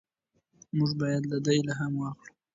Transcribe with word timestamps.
موږ 0.77 0.91
باید 0.99 1.23
له 1.31 1.37
ده 1.45 1.51
الهام 1.59 1.93
واخلو. 1.97 2.33